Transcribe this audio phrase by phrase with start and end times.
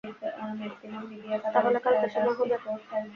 [1.45, 2.55] তাহলে কালকে সময় হবে?